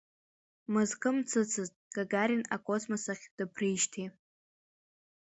[0.71, 4.07] Мызкы мҵыцызт Гагарин акосмос ахь дыԥрижьҭеи.